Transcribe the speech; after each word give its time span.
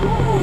Oh. 0.00 0.37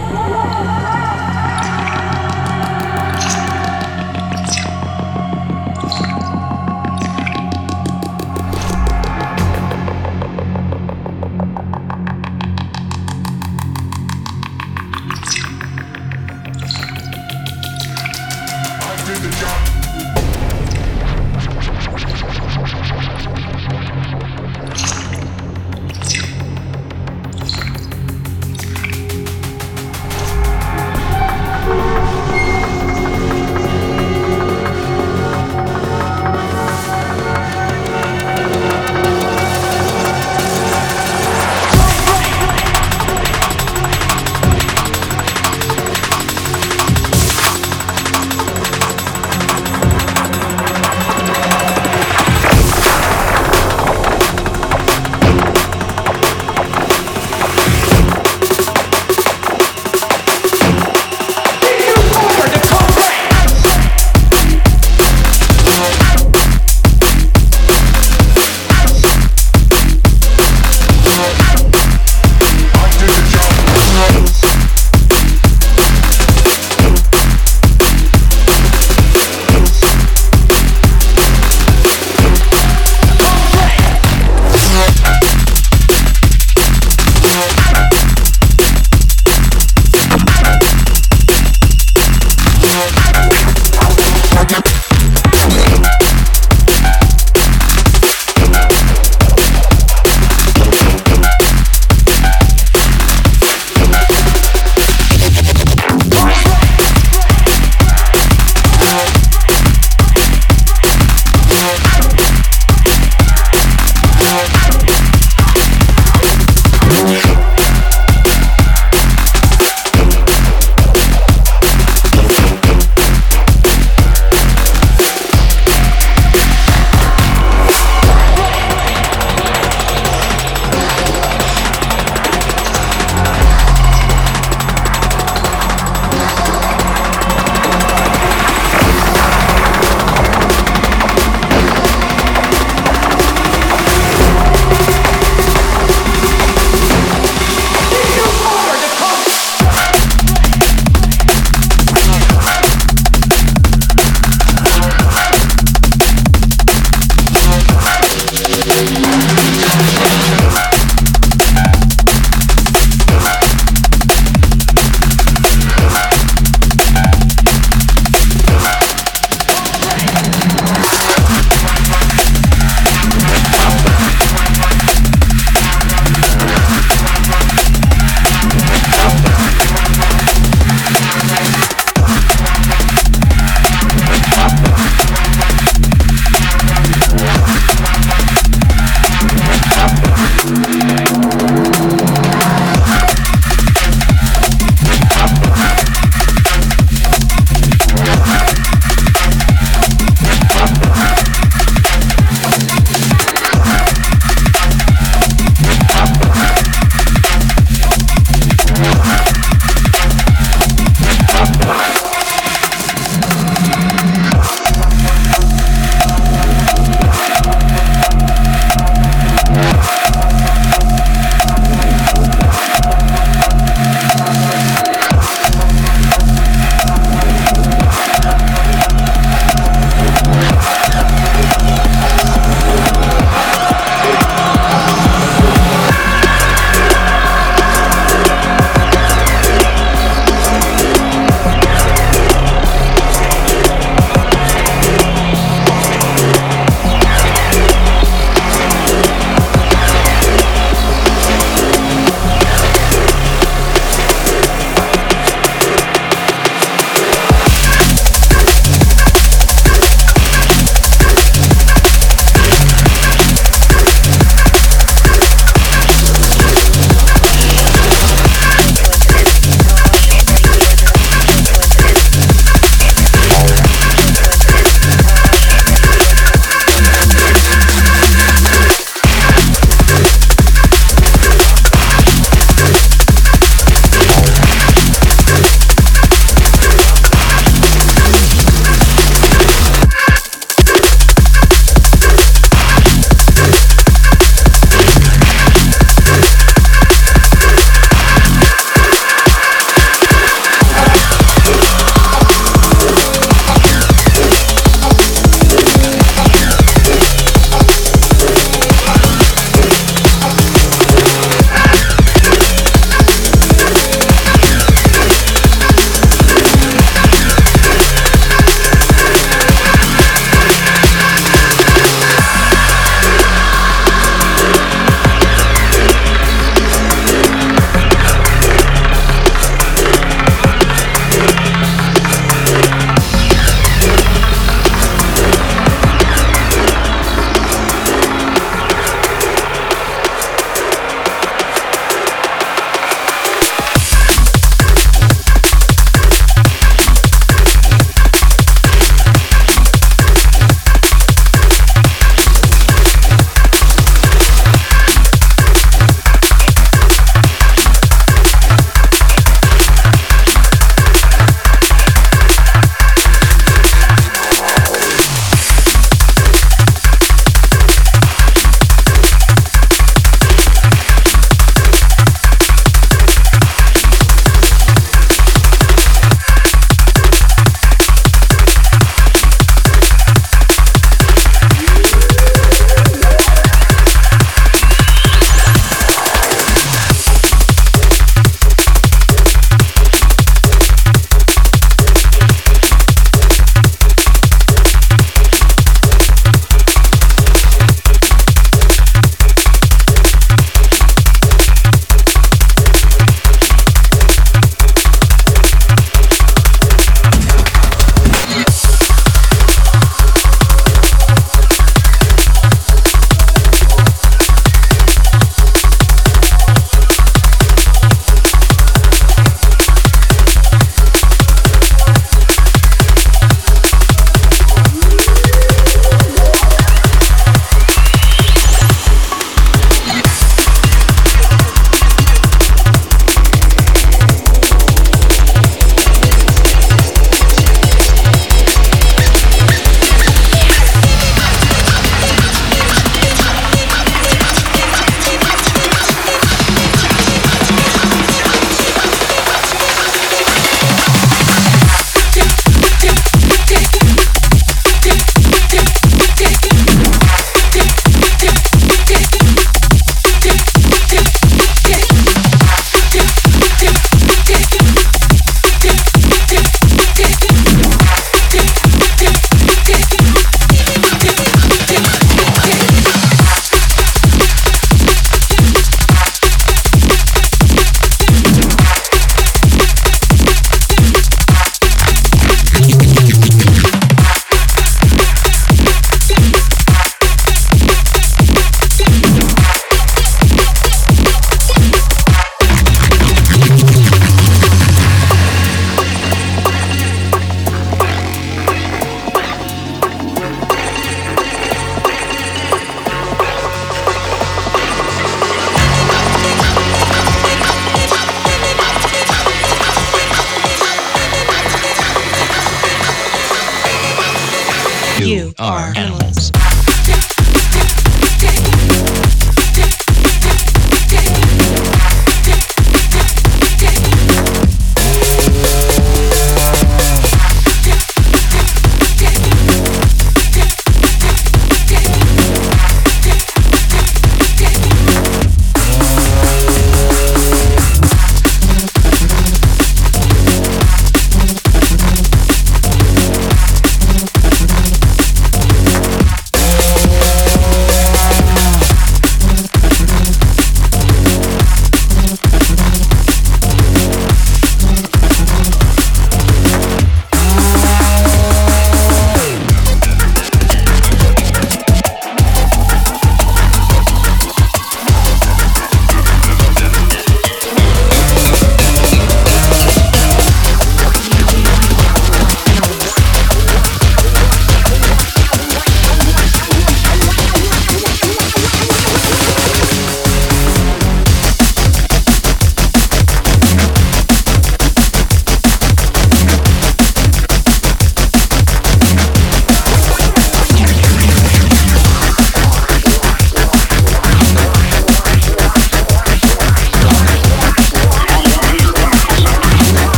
You 515.05 515.35
are 515.37 515.71
animals. 515.75 516.31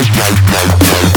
no, 0.00 0.30
no, 0.52 1.02
no. 1.02 1.07